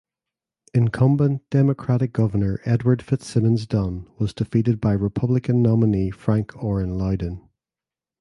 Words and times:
Incumbent 0.73 1.47
Democratic 1.51 2.11
Governor 2.11 2.59
Edward 2.65 3.03
Fitzsimmons 3.03 3.67
Dunne 3.67 4.09
was 4.17 4.33
defeated 4.33 4.81
by 4.81 4.93
Republican 4.93 5.61
nominee 5.61 6.09
Frank 6.09 6.53
Orren 6.53 6.97
Lowden. 6.97 7.47